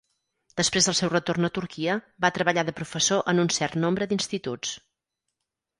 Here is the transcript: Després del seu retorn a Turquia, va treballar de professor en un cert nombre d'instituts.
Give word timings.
Després 0.61 0.87
del 0.89 0.95
seu 0.99 1.11
retorn 1.13 1.47
a 1.49 1.51
Turquia, 1.57 1.99
va 2.25 2.33
treballar 2.39 2.65
de 2.71 2.75
professor 2.81 3.25
en 3.35 3.45
un 3.45 3.55
cert 3.61 3.79
nombre 3.87 4.13
d'instituts. 4.15 4.75